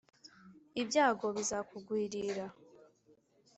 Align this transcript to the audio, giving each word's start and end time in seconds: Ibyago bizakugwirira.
Ibyago 0.81 1.25
bizakugwirira. 1.35 2.45